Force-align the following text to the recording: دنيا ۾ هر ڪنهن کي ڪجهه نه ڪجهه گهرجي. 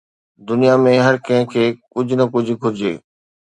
دنيا 0.47 0.73
۾ 0.85 0.95
هر 1.05 1.15
ڪنهن 1.27 1.45
کي 1.53 1.65
ڪجهه 1.93 2.15
نه 2.19 2.25
ڪجهه 2.33 2.61
گهرجي. 2.61 2.93